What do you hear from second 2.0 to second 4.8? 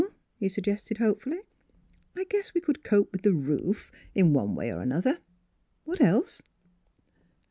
"I guess we could cope with the roof in one way